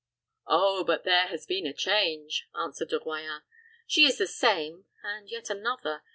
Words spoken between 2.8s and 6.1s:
De Royans. "She is the same, and yet another.